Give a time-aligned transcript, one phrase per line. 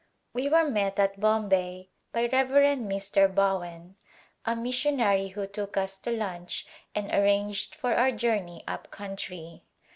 [0.33, 2.47] We were met at Bombay by Rev.
[2.49, 3.31] Mr.
[3.35, 3.97] Bowen,
[4.47, 9.61] a mis sionary who took us to lunch and arranged for our journey up country.